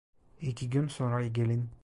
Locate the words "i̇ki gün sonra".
0.41-1.27